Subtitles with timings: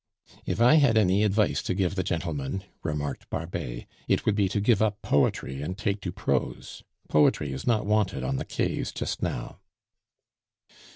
[0.47, 4.59] "If I had any advice to give the gentleman," remarked Barbet, "it would be to
[4.59, 6.81] give up poetry and take to prose.
[7.07, 9.59] Poetry is not wanted on the Quais just now."